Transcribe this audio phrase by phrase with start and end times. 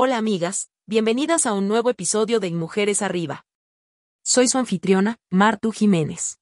[0.00, 3.44] Hola amigas, bienvenidas a un nuevo episodio de Mujeres Arriba.
[4.22, 6.38] Soy su anfitriona, Martu Jiménez.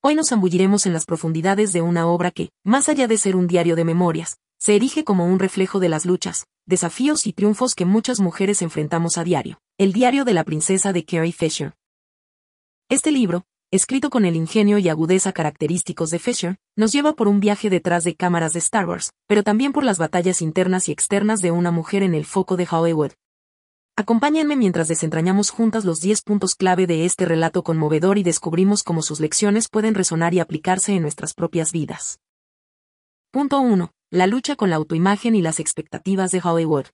[0.00, 3.46] Hoy nos zambulliremos en las profundidades de una obra que, más allá de ser un
[3.46, 7.84] diario de memorias, se erige como un reflejo de las luchas, desafíos y triunfos que
[7.84, 11.74] muchas mujeres enfrentamos a diario, el diario de la princesa de Carrie Fisher.
[12.88, 17.40] Este libro, escrito con el ingenio y agudeza característicos de Fisher, nos lleva por un
[17.40, 21.40] viaje detrás de cámaras de Star Wars, pero también por las batallas internas y externas
[21.40, 23.12] de una mujer en el foco de Hollywood.
[23.96, 29.00] Acompáñenme mientras desentrañamos juntas los 10 puntos clave de este relato conmovedor y descubrimos cómo
[29.00, 32.20] sus lecciones pueden resonar y aplicarse en nuestras propias vidas.
[33.30, 33.90] Punto 1.
[34.10, 36.86] La lucha con la autoimagen y las expectativas de Hollywood.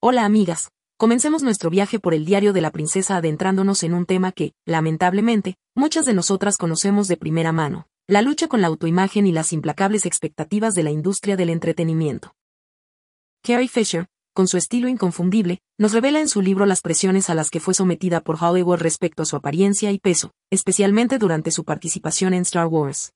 [0.00, 4.32] Hola amigas, Comencemos nuestro viaje por el diario de la princesa adentrándonos en un tema
[4.32, 9.32] que, lamentablemente, muchas de nosotras conocemos de primera mano, la lucha con la autoimagen y
[9.32, 12.34] las implacables expectativas de la industria del entretenimiento.
[13.42, 17.48] Carrie Fisher, con su estilo inconfundible, nos revela en su libro las presiones a las
[17.48, 22.34] que fue sometida por Hollywood respecto a su apariencia y peso, especialmente durante su participación
[22.34, 23.14] en Star Wars.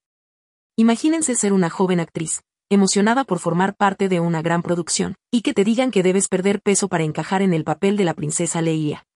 [0.76, 5.54] Imagínense ser una joven actriz, emocionada por formar parte de una gran producción, y que
[5.54, 9.06] te digan que debes perder peso para encajar en el papel de la princesa Leia.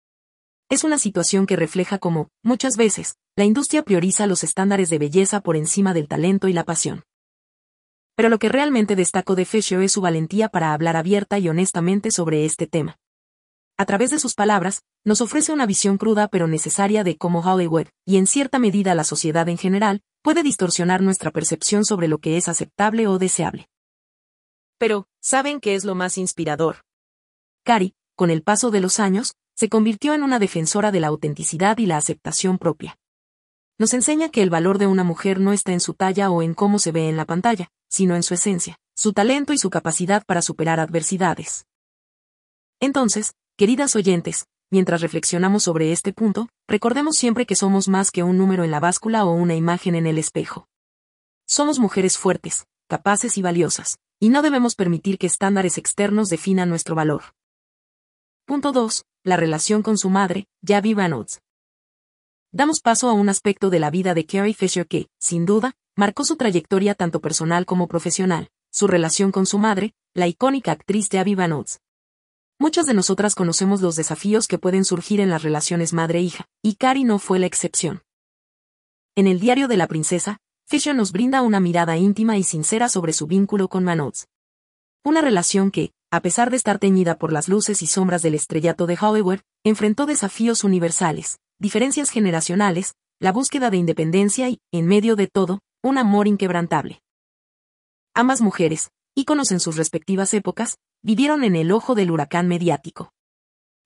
[0.71, 5.41] Es una situación que refleja cómo, muchas veces, la industria prioriza los estándares de belleza
[5.41, 7.05] por encima del talento y la pasión.
[8.17, 12.11] Pero lo que realmente destaco de Fisher es su valentía para hablar abierta y honestamente
[12.11, 12.99] sobre este tema.
[13.79, 17.87] A través de sus palabras, nos ofrece una visión cruda pero necesaria de cómo Hollywood,
[18.05, 22.37] y en cierta medida la sociedad en general, puede distorsionar nuestra percepción sobre lo que
[22.37, 23.71] es aceptable o deseable.
[24.77, 26.85] Pero, ¿saben qué es lo más inspirador?
[27.65, 31.79] Cari, con el paso de los años, se convirtió en una defensora de la autenticidad
[31.79, 32.99] y la aceptación propia.
[33.79, 36.53] Nos enseña que el valor de una mujer no está en su talla o en
[36.53, 40.27] cómo se ve en la pantalla, sino en su esencia, su talento y su capacidad
[40.27, 41.65] para superar adversidades.
[42.81, 48.39] Entonces, queridas oyentes, mientras reflexionamos sobre este punto, recordemos siempre que somos más que un
[48.39, 50.69] número en la báscula o una imagen en el espejo.
[51.47, 56.95] Somos mujeres fuertes, capaces y valiosas, y no debemos permitir que estándares externos definan nuestro
[56.95, 57.23] valor.
[58.47, 59.05] Punto 2.
[59.25, 61.41] La relación con su madre, Javi Reynolds.
[62.51, 66.25] Damos paso a un aspecto de la vida de Carrie Fisher que, sin duda, marcó
[66.25, 71.35] su trayectoria tanto personal como profesional, su relación con su madre, la icónica actriz Javi
[71.35, 71.81] Reynolds.
[72.61, 77.05] Muchas de nosotras conocemos los desafíos que pueden surgir en las relaciones madre-hija, y Cari
[77.05, 78.03] no fue la excepción.
[79.15, 83.13] En el diario de la princesa, Fisher nos brinda una mirada íntima y sincera sobre
[83.13, 84.27] su vínculo con Manoz.
[85.05, 88.89] Una relación que, a pesar de estar teñida por las luces y sombras del estrellato
[88.89, 95.29] de Hollywood, enfrentó desafíos universales, diferencias generacionales, la búsqueda de independencia y, en medio de
[95.29, 97.03] todo, un amor inquebrantable.
[98.15, 103.13] Ambas mujeres, íconos en sus respectivas épocas, vivieron en el ojo del huracán mediático.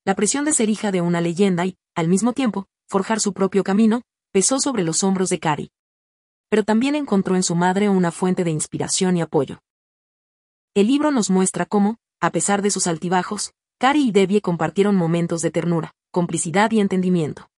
[0.04, 3.64] La presión de ser hija de una leyenda y, al mismo tiempo, forjar su propio
[3.64, 5.70] camino, pesó sobre los hombros de Cari.
[6.50, 9.60] Pero también encontró en su madre una fuente de inspiración y apoyo.
[10.74, 15.40] El libro nos muestra cómo, a pesar de sus altibajos, Cari y Debbie compartieron momentos
[15.40, 17.48] de ternura, complicidad y entendimiento.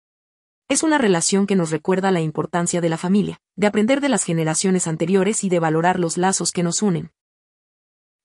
[0.68, 4.22] Es una relación que nos recuerda la importancia de la familia, de aprender de las
[4.22, 7.10] generaciones anteriores y de valorar los lazos que nos unen.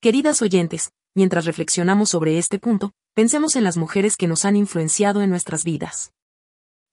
[0.01, 5.21] Queridas oyentes, mientras reflexionamos sobre este punto, pensemos en las mujeres que nos han influenciado
[5.21, 6.13] en nuestras vidas.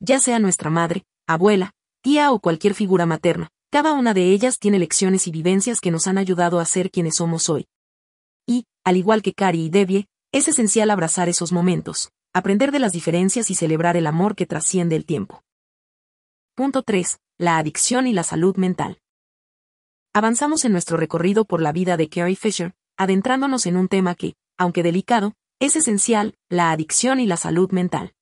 [0.00, 1.70] Ya sea nuestra madre, abuela,
[2.02, 6.08] tía o cualquier figura materna, cada una de ellas tiene lecciones y vivencias que nos
[6.08, 7.68] han ayudado a ser quienes somos hoy.
[8.44, 12.90] Y, al igual que Cari y Debbie, es esencial abrazar esos momentos, aprender de las
[12.90, 15.44] diferencias y celebrar el amor que trasciende el tiempo.
[16.56, 17.20] Punto 3.
[17.38, 18.98] La adicción y la salud mental.
[20.12, 24.34] Avanzamos en nuestro recorrido por la vida de Carrie Fisher, adentrándonos en un tema que,
[24.56, 28.14] aunque delicado, es esencial, la adicción y la salud mental.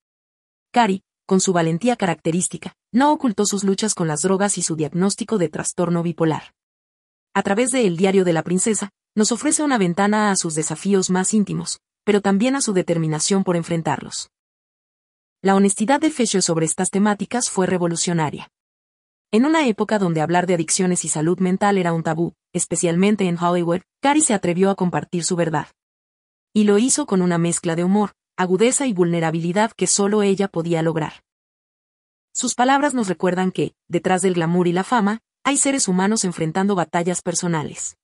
[0.72, 5.38] Cari, con su valentía característica, no ocultó sus luchas con las drogas y su diagnóstico
[5.38, 6.54] de trastorno bipolar.
[7.34, 11.10] A través de El diario de la princesa, nos ofrece una ventana a sus desafíos
[11.10, 14.30] más íntimos, pero también a su determinación por enfrentarlos.
[15.42, 18.50] La honestidad de Fisher sobre estas temáticas fue revolucionaria.
[19.34, 23.36] En una época donde hablar de adicciones y salud mental era un tabú, especialmente en
[23.36, 25.66] Hollywood, Cari se atrevió a compartir su verdad.
[26.54, 30.82] Y lo hizo con una mezcla de humor, agudeza y vulnerabilidad que solo ella podía
[30.82, 31.24] lograr.
[32.32, 36.76] Sus palabras nos recuerdan que, detrás del glamour y la fama, hay seres humanos enfrentando
[36.76, 37.96] batallas personales.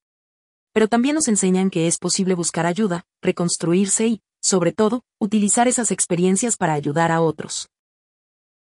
[0.73, 5.93] Pero también nos enseñan que es posible buscar ayuda, reconstruirse y, sobre todo, utilizar esas
[5.93, 7.69] experiencias para ayudar a otros.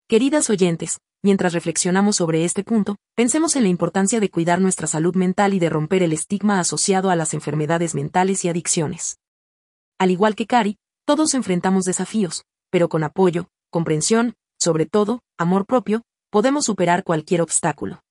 [0.09, 5.17] Queridas oyentes, mientras reflexionamos sobre este punto, pensemos en la importancia de cuidar nuestra salud
[5.17, 9.19] mental y de romper el estigma asociado a las enfermedades mentales y adicciones.
[9.99, 16.03] al igual que Cari, todos enfrentamos desafíos, pero con apoyo, comprensión, sobre todo, amor propio,
[16.31, 18.05] podemos superar cualquier obstáculo.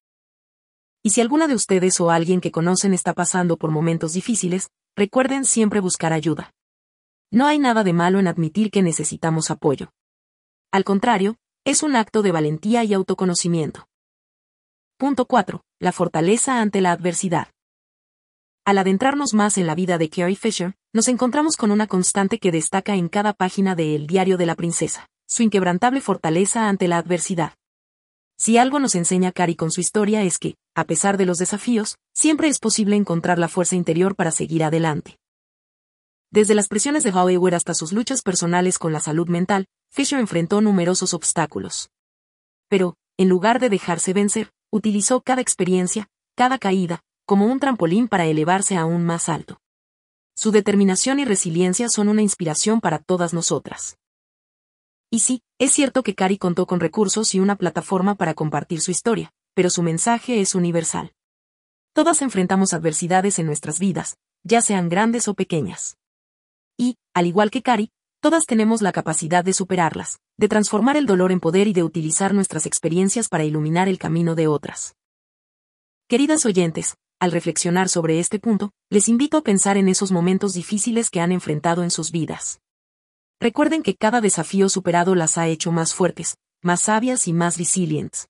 [1.02, 5.46] Y si alguna de ustedes o alguien que conocen está pasando por momentos difíciles, recuerden
[5.46, 6.52] siempre buscar ayuda.
[7.32, 9.94] No hay nada de malo en admitir que necesitamos apoyo.
[10.72, 13.88] Al contrario, es un acto de valentía y autoconocimiento.
[14.98, 15.62] Punto 4.
[15.80, 17.48] La fortaleza ante la adversidad.
[18.66, 22.52] Al adentrarnos más en la vida de Carrie Fisher, nos encontramos con una constante que
[22.52, 27.00] destaca en cada página de El diario de la princesa, su inquebrantable fortaleza ante la
[27.00, 27.56] adversidad.
[28.38, 31.96] Si algo nos enseña Carrie con su historia es que, a pesar de los desafíos,
[32.14, 35.18] siempre es posible encontrar la fuerza interior para seguir adelante.
[36.30, 39.66] Desde las presiones de Hollywood hasta sus luchas personales con la salud mental,
[39.96, 41.90] Fisher enfrentó numerosos obstáculos.
[42.68, 48.26] Pero, en lugar de dejarse vencer, utilizó cada experiencia, cada caída, como un trampolín para
[48.26, 49.62] elevarse aún más alto.
[50.36, 53.98] Su determinación y resiliencia son una inspiración para todas nosotras.
[55.10, 58.92] Y sí, es cierto que Cari contó con recursos y una plataforma para compartir su
[58.92, 61.14] historia, pero su mensaje es universal.
[61.94, 65.96] Todas enfrentamos adversidades en nuestras vidas, ya sean grandes o pequeñas.
[66.76, 67.94] Y, al igual que Cari,
[68.26, 72.34] todas tenemos la capacidad de superarlas, de transformar el dolor en poder y de utilizar
[72.34, 74.96] nuestras experiencias para iluminar el camino de otras.
[76.08, 81.12] Queridas oyentes, al reflexionar sobre este punto, les invito a pensar en esos momentos difíciles
[81.12, 82.62] que han enfrentado en sus vidas.
[83.40, 88.28] Recuerden que cada desafío superado las ha hecho más fuertes, más sabias y más resilientes.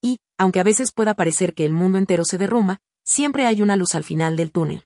[0.00, 3.74] Y, aunque a veces pueda parecer que el mundo entero se derrumba, siempre hay una
[3.74, 4.84] luz al final del túnel.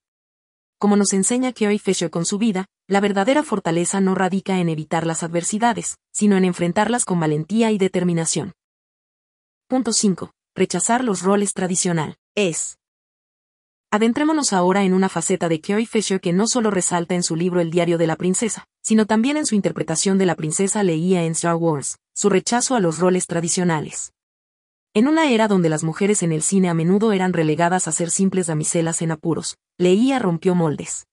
[0.83, 5.07] Como nos enseña Carrie Fisher con su vida, la verdadera fortaleza no radica en evitar
[5.07, 8.51] las adversidades, sino en enfrentarlas con valentía y determinación.
[9.69, 10.33] Punto 5.
[10.57, 12.17] Rechazar los roles tradicional.
[12.35, 12.79] Es.
[13.93, 17.61] Adentrémonos ahora en una faceta de Carrie Fisher que no solo resalta en su libro
[17.61, 21.31] El diario de la princesa, sino también en su interpretación de la princesa Leia en
[21.31, 24.15] Star Wars, su rechazo a los roles tradicionales.
[24.95, 28.11] En una era donde las mujeres en el cine a menudo eran relegadas a ser
[28.11, 31.07] simples damiselas en apuros, Leia rompió moldes.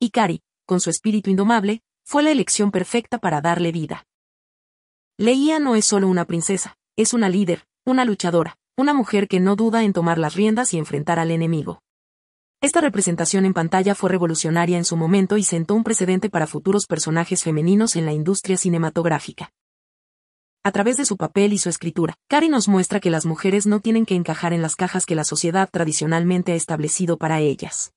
[0.00, 4.06] Y Carrie, con su espíritu indomable, fue la elección perfecta para darle vida.
[5.18, 9.54] Leia no es solo una princesa, es una líder, una luchadora, una mujer que no
[9.54, 11.82] duda en tomar las riendas y enfrentar al enemigo.
[12.60, 16.86] Esta representación en pantalla fue revolucionaria en su momento y sentó un precedente para futuros
[16.86, 19.52] personajes femeninos en la industria cinematográfica.
[20.66, 23.78] A través de su papel y su escritura, Cari nos muestra que las mujeres no
[23.78, 27.92] tienen que encajar en las cajas que la sociedad tradicionalmente ha establecido para ellas.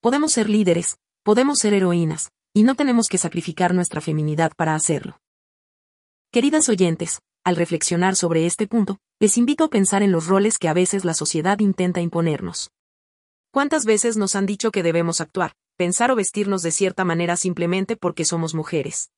[0.00, 5.20] Podemos ser líderes, podemos ser heroínas, y no tenemos que sacrificar nuestra feminidad para hacerlo.
[6.32, 10.66] Queridas oyentes, al reflexionar sobre este punto, les invito a pensar en los roles que
[10.66, 12.72] a veces la sociedad intenta imponernos.
[13.52, 17.96] ¿Cuántas veces nos han dicho que debemos actuar, pensar o vestirnos de cierta manera simplemente
[17.96, 19.12] porque somos mujeres?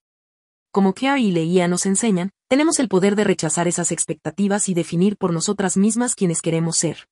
[0.72, 5.16] Como Kia y Leía nos enseñan, tenemos el poder de rechazar esas expectativas y definir
[5.16, 7.08] por nosotras mismas quienes queremos ser.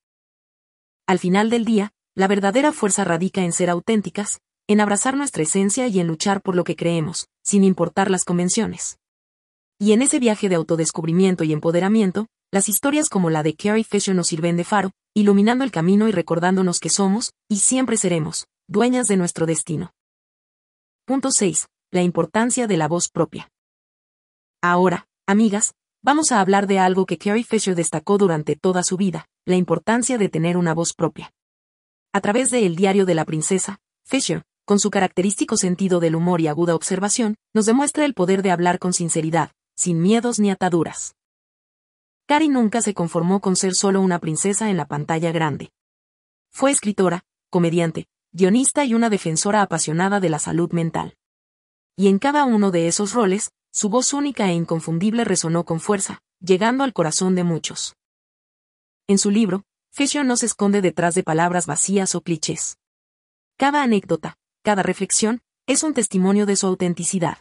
[1.06, 5.88] Al final del día, la verdadera fuerza radica en ser auténticas, en abrazar nuestra esencia
[5.88, 8.98] y en luchar por lo que creemos, sin importar las convenciones.
[9.78, 14.14] Y en ese viaje de autodescubrimiento y empoderamiento, las historias como la de Carrie Fisher
[14.14, 19.08] nos sirven de faro, iluminando el camino y recordándonos que somos, y siempre seremos, dueñas
[19.08, 19.92] de nuestro destino.
[21.04, 21.66] Punto 6.
[21.90, 23.50] La importancia de la voz propia.
[24.62, 29.26] Ahora, amigas, vamos a hablar de algo que Carrie Fisher destacó durante toda su vida,
[29.44, 31.32] la importancia de tener una voz propia.
[32.12, 36.40] A través de El diario de la princesa, Fisher, con su característico sentido del humor
[36.40, 41.16] y aguda observación, nos demuestra el poder de hablar con sinceridad, sin miedos ni ataduras.
[42.26, 45.70] Cari nunca se conformó con ser solo una princesa en la pantalla grande.
[46.50, 51.16] Fue escritora, comediante, guionista y una defensora apasionada de la salud mental.
[51.96, 56.20] Y en cada uno de esos roles, su voz única e inconfundible resonó con fuerza,
[56.38, 57.96] llegando al corazón de muchos.
[59.08, 62.78] En su libro, Fisher no se esconde detrás de palabras vacías o clichés.
[63.58, 67.38] Cada anécdota, cada reflexión, es un testimonio de su autenticidad.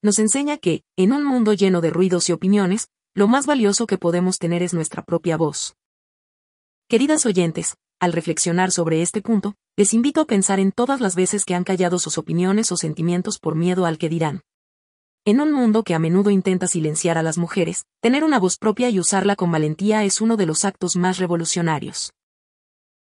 [0.00, 3.98] Nos enseña que, en un mundo lleno de ruidos y opiniones, lo más valioso que
[3.98, 5.76] podemos tener es nuestra propia voz.
[6.88, 11.44] Queridas oyentes, al reflexionar sobre este punto, les invito a pensar en todas las veces
[11.44, 14.40] que han callado sus opiniones o sentimientos por miedo al que dirán.
[15.24, 18.90] En un mundo que a menudo intenta silenciar a las mujeres, tener una voz propia
[18.90, 22.12] y usarla con valentía es uno de los actos más revolucionarios.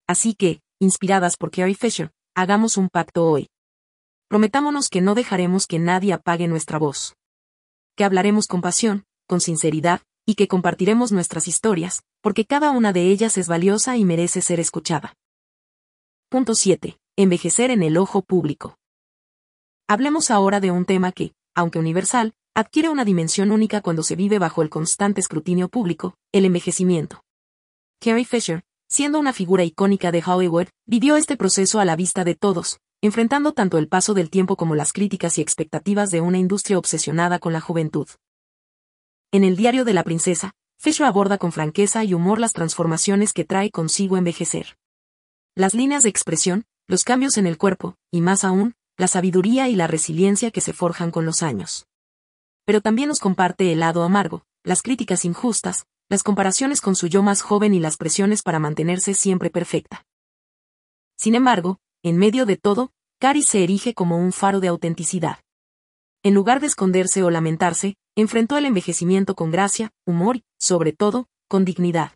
[0.06, 3.48] Así que, inspiradas por Carrie Fisher, hagamos un pacto hoy.
[4.28, 7.14] Prometámonos que no dejaremos que nadie apague nuestra voz.
[7.96, 13.08] Que hablaremos con pasión, con sinceridad, y que compartiremos nuestras historias, porque cada una de
[13.08, 15.14] ellas es valiosa y merece ser escuchada.
[16.28, 16.98] Punto 7.
[17.16, 18.76] Envejecer en el ojo público.
[19.88, 24.38] Hablemos ahora de un tema que, aunque universal, adquiere una dimensión única cuando se vive
[24.38, 27.22] bajo el constante escrutinio público, el envejecimiento.
[28.00, 32.34] Carrie Fisher, siendo una figura icónica de Hollywood, vivió este proceso a la vista de
[32.34, 36.78] todos, enfrentando tanto el paso del tiempo como las críticas y expectativas de una industria
[36.78, 38.08] obsesionada con la juventud.
[39.32, 43.44] En el diario de la princesa, Fisher aborda con franqueza y humor las transformaciones que
[43.44, 44.76] trae consigo envejecer.
[45.56, 49.76] Las líneas de expresión, los cambios en el cuerpo, y más aún, la sabiduría y
[49.76, 51.86] la resiliencia que se forjan con los años.
[52.64, 57.22] Pero también nos comparte el lado amargo, las críticas injustas, las comparaciones con su yo
[57.22, 60.04] más joven y las presiones para mantenerse siempre perfecta.
[61.16, 65.38] Sin embargo, en medio de todo, Cari se erige como un faro de autenticidad.
[66.22, 71.26] En lugar de esconderse o lamentarse, enfrentó el envejecimiento con gracia, humor y, sobre todo,
[71.48, 72.12] con dignidad.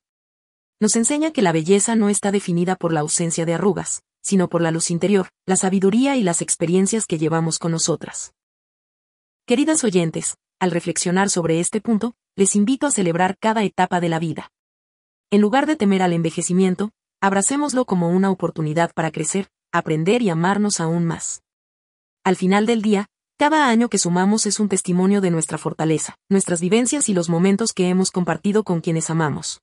[0.81, 4.61] Nos enseña que la belleza no está definida por la ausencia de arrugas, sino por
[4.61, 8.33] la luz interior, la sabiduría y las experiencias que llevamos con nosotras.
[9.47, 14.19] Queridas oyentes, al reflexionar sobre este punto, les invito a celebrar cada etapa de la
[14.19, 14.51] vida.
[15.31, 20.81] En lugar de temer al envejecimiento, abracémoslo como una oportunidad para crecer, aprender y amarnos
[20.81, 21.43] aún más.
[22.25, 23.07] Al final del día,
[23.39, 27.73] cada año que sumamos es un testimonio de nuestra fortaleza, nuestras vivencias y los momentos
[27.73, 29.61] que hemos compartido con quienes amamos.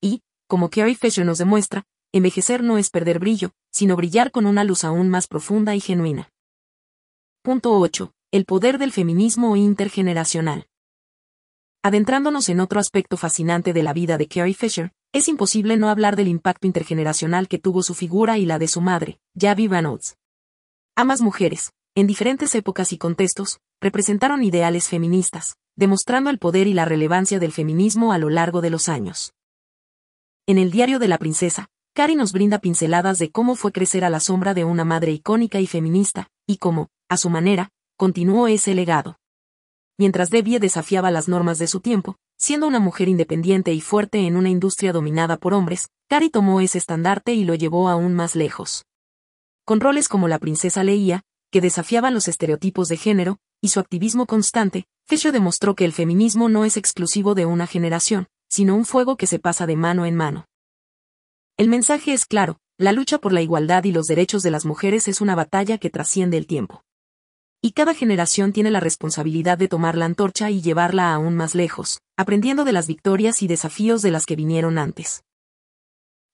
[0.00, 4.64] Y, como Carrie Fisher nos demuestra, envejecer no es perder brillo, sino brillar con una
[4.64, 6.30] luz aún más profunda y genuina.
[7.42, 8.12] Punto 8.
[8.32, 10.66] El poder del feminismo intergeneracional.
[11.82, 16.14] Adentrándonos en otro aspecto fascinante de la vida de Carrie Fisher, es imposible no hablar
[16.14, 20.16] del impacto intergeneracional que tuvo su figura y la de su madre, Javi Reynolds.
[20.94, 26.84] Ambas mujeres, en diferentes épocas y contextos, representaron ideales feministas, demostrando el poder y la
[26.84, 29.32] relevancia del feminismo a lo largo de los años.
[30.46, 34.10] En el diario de la princesa, Cari nos brinda pinceladas de cómo fue crecer a
[34.10, 38.74] la sombra de una madre icónica y feminista, y cómo, a su manera, continuó ese
[38.74, 39.18] legado.
[39.98, 44.36] Mientras Debbie desafiaba las normas de su tiempo, siendo una mujer independiente y fuerte en
[44.36, 48.84] una industria dominada por hombres, Cari tomó ese estandarte y lo llevó aún más lejos.
[49.64, 54.26] Con roles como la princesa Leía, que desafiaban los estereotipos de género, y su activismo
[54.26, 59.16] constante, Fisher demostró que el feminismo no es exclusivo de una generación, sino un fuego
[59.16, 60.46] que se pasa de mano en mano.
[61.56, 65.06] El mensaje es claro, la lucha por la igualdad y los derechos de las mujeres
[65.06, 66.82] es una batalla que trasciende el tiempo.
[67.60, 72.00] Y cada generación tiene la responsabilidad de tomar la antorcha y llevarla aún más lejos,
[72.16, 75.24] aprendiendo de las victorias y desafíos de las que vinieron antes.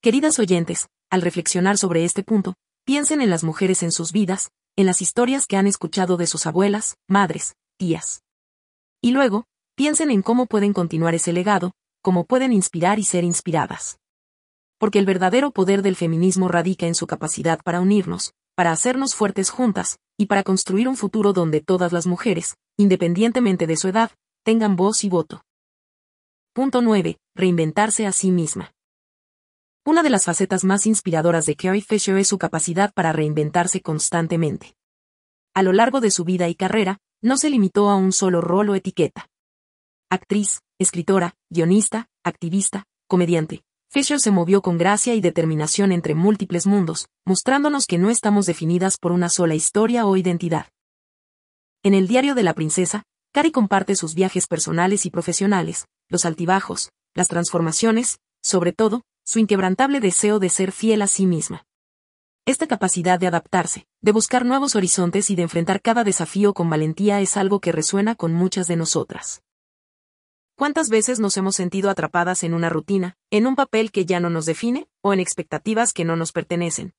[0.00, 2.54] Queridas oyentes, al reflexionar sobre este punto,
[2.84, 6.46] piensen en las mujeres en sus vidas, en las historias que han escuchado de sus
[6.46, 8.22] abuelas, madres, tías.
[9.02, 13.98] Y luego, piensen en cómo pueden continuar ese legado, cómo pueden inspirar y ser inspiradas
[14.78, 19.50] porque el verdadero poder del feminismo radica en su capacidad para unirnos, para hacernos fuertes
[19.50, 24.10] juntas, y para construir un futuro donde todas las mujeres, independientemente de su edad,
[24.44, 25.42] tengan voz y voto.
[26.54, 27.18] Punto 9.
[27.34, 28.72] Reinventarse a sí misma.
[29.84, 34.74] Una de las facetas más inspiradoras de Carrie Fisher es su capacidad para reinventarse constantemente.
[35.54, 38.70] A lo largo de su vida y carrera, no se limitó a un solo rol
[38.70, 39.28] o etiqueta.
[40.10, 47.08] Actriz, escritora, guionista, activista, comediante, Fisher se movió con gracia y determinación entre múltiples mundos,
[47.24, 50.66] mostrándonos que no estamos definidas por una sola historia o identidad.
[51.82, 56.90] En el diario de la princesa, Cari comparte sus viajes personales y profesionales, los altibajos,
[57.14, 61.64] las transformaciones, sobre todo, su inquebrantable deseo de ser fiel a sí misma.
[62.44, 67.20] Esta capacidad de adaptarse, de buscar nuevos horizontes y de enfrentar cada desafío con valentía
[67.20, 69.42] es algo que resuena con muchas de nosotras.
[70.58, 74.30] ¿Cuántas veces nos hemos sentido atrapadas en una rutina, en un papel que ya no
[74.30, 76.94] nos define, o en expectativas que no nos pertenecen?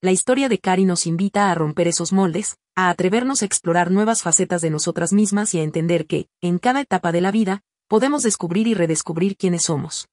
[0.00, 4.22] La historia de Cari nos invita a romper esos moldes, a atrevernos a explorar nuevas
[4.22, 8.24] facetas de nosotras mismas y a entender que, en cada etapa de la vida, podemos
[8.24, 10.08] descubrir y redescubrir quiénes somos.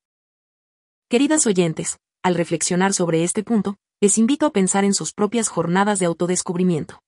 [1.09, 5.97] Queridas oyentes, al reflexionar sobre este punto, les invito a pensar en sus propias jornadas
[5.97, 7.01] de autodescubrimiento.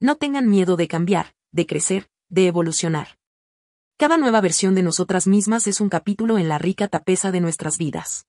[0.00, 3.19] No tengan miedo de cambiar, de crecer, de evolucionar.
[4.00, 7.76] Cada nueva versión de nosotras mismas es un capítulo en la rica tapeza de nuestras
[7.76, 8.24] vidas.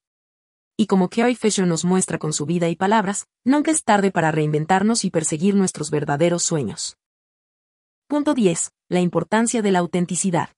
[0.76, 4.30] Y como Carrie Fisher nos muestra con su vida y palabras, nunca es tarde para
[4.30, 6.98] reinventarnos y perseguir nuestros verdaderos sueños.
[8.06, 8.70] Punto 10.
[8.90, 10.50] La importancia de la autenticidad.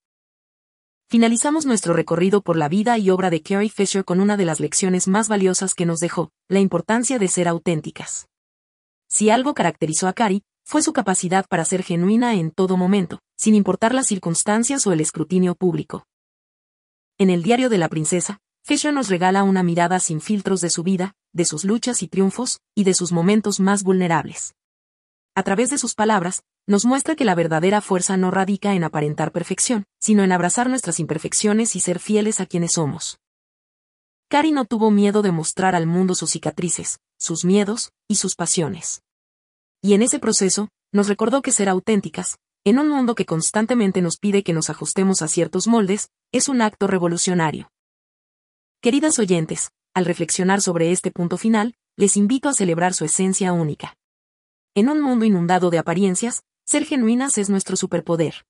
[1.09, 4.59] Finalizamos nuestro recorrido por la vida y obra de Carrie Fisher con una de las
[4.59, 8.27] lecciones más valiosas que nos dejó, la importancia de ser auténticas.
[9.09, 13.55] Si algo caracterizó a Carrie, fue su capacidad para ser genuina en todo momento, sin
[13.55, 16.07] importar las circunstancias o el escrutinio público.
[17.19, 20.83] En el diario de la princesa, Fisher nos regala una mirada sin filtros de su
[20.83, 24.55] vida, de sus luchas y triunfos, y de sus momentos más vulnerables.
[25.37, 29.33] a través de sus palabras, nos muestra que la verdadera fuerza no radica en aparentar
[29.33, 33.19] perfección, sino en abrazar nuestras imperfecciones y ser fieles a quienes somos.
[34.29, 39.04] Cari no tuvo miedo de mostrar al mundo sus cicatrices, sus miedos y sus pasiones.
[39.85, 44.17] Y en ese proceso, nos recordó que ser auténticas, en un mundo que constantemente nos
[44.17, 47.71] pide que nos ajustemos a ciertos moldes, es un acto revolucionario.
[48.81, 53.95] Queridas oyentes, al reflexionar sobre este punto final, les invito a celebrar su esencia única.
[54.75, 58.47] En un mundo inundado de apariencias, ser genuinas es nuestro superpoder.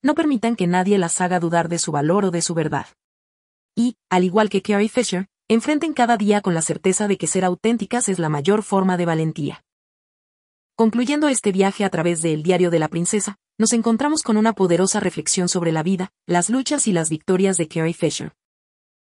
[0.00, 2.86] No permitan que nadie las haga dudar de su valor o de su verdad.
[3.74, 7.44] Y, al igual que Carrie Fisher, enfrenten cada día con la certeza de que ser
[7.44, 9.64] auténticas es la mayor forma de valentía.
[10.74, 15.00] Concluyendo este viaje a través del Diario de la Princesa, nos encontramos con una poderosa
[15.00, 18.32] reflexión sobre la vida, las luchas y las victorias de Carrie Fisher.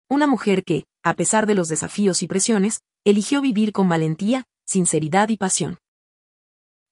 [0.09, 5.27] Una mujer que, a pesar de los desafíos y presiones, eligió vivir con valentía, sinceridad
[5.27, 5.77] y pasión.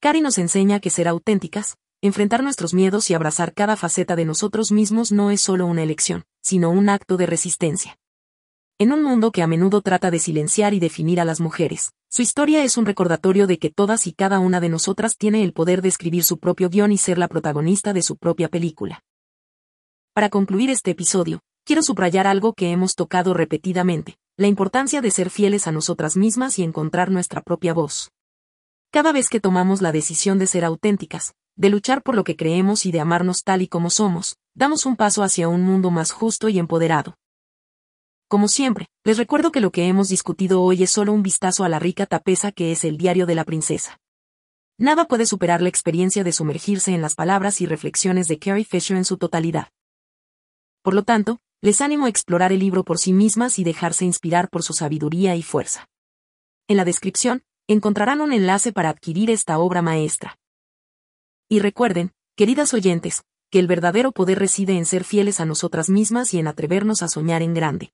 [0.02, 4.74] Cari nos enseña que ser auténticas, enfrentar nuestros miedos y abrazar cada faceta de nosotros
[4.74, 7.98] mismos no es solo una elección, sino un acto de resistencia.
[8.78, 12.22] En un mundo que a menudo trata de silenciar y definir a las mujeres, su
[12.22, 15.82] historia es un recordatorio de que todas y cada una de nosotras tiene el poder
[15.82, 19.02] de escribir su propio guion y ser la protagonista de su propia película.
[20.14, 25.30] Para concluir este episodio, quiero subrayar algo que hemos tocado repetidamente, la importancia de ser
[25.30, 28.12] fieles a nosotras mismas y encontrar nuestra propia voz.
[28.92, 32.86] Cada vez que tomamos la decisión de ser auténticas, de luchar por lo que creemos
[32.86, 36.50] y de amarnos tal y como somos, damos un paso hacia un mundo más justo
[36.50, 37.16] y empoderado.
[38.36, 41.70] Como siempre, les recuerdo que lo que hemos discutido hoy es solo un vistazo a
[41.70, 44.02] la rica tapeza que es el diario de la princesa.
[44.78, 48.98] Nada puede superar la experiencia de sumergirse en las palabras y reflexiones de Carrie Fisher
[48.98, 49.70] en su totalidad.
[50.82, 54.50] Por lo tanto, les animo a explorar el libro por sí mismas y dejarse inspirar
[54.50, 55.88] por su sabiduría y fuerza.
[56.68, 60.38] En la descripción, encontrarán un enlace para adquirir esta obra maestra.
[61.48, 66.34] Y recuerden, queridas oyentes, que el verdadero poder reside en ser fieles a nosotras mismas
[66.34, 67.94] y en atrevernos a soñar en grande.